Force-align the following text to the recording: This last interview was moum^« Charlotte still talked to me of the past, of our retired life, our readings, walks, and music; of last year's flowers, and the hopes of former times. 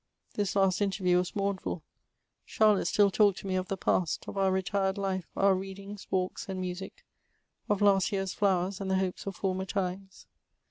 This 0.33 0.55
last 0.55 0.81
interview 0.81 1.17
was 1.19 1.33
moum^« 1.33 1.83
Charlotte 2.43 2.85
still 2.87 3.11
talked 3.11 3.37
to 3.37 3.45
me 3.45 3.55
of 3.55 3.67
the 3.67 3.77
past, 3.77 4.27
of 4.27 4.35
our 4.35 4.51
retired 4.51 4.97
life, 4.97 5.27
our 5.37 5.53
readings, 5.53 6.07
walks, 6.09 6.49
and 6.49 6.59
music; 6.59 7.05
of 7.69 7.83
last 7.83 8.11
year's 8.11 8.33
flowers, 8.33 8.81
and 8.81 8.89
the 8.89 8.97
hopes 8.97 9.27
of 9.27 9.35
former 9.35 9.65
times. 9.65 10.25